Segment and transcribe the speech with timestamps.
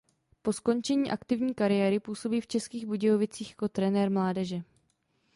[0.41, 4.57] Po skončení aktivní kariéry působí v Českých Budějovicích jako trenér mládeže.